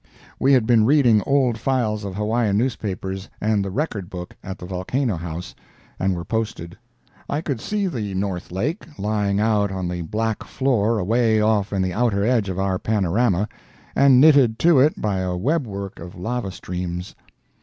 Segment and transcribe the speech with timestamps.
[0.39, 4.65] We had been reading old files of Hawaiian newspapers and the "Record Book" at the
[4.65, 5.53] Volcano House,
[5.99, 6.75] and were posted.
[7.29, 11.83] I could see the North Lake lying out on the black floor away off in
[11.83, 13.47] the outer edge of our panorama,
[13.95, 17.13] and knitted to it by a webwork of lava streams.